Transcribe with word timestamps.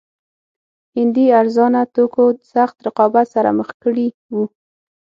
هندي 0.97 1.25
ارزانه 1.39 1.81
توکو 1.95 2.25
سخت 2.53 2.77
رقابت 2.87 3.25
سره 3.35 3.49
مخ 3.59 3.69
کړي 3.83 4.07
وو. 4.33 4.43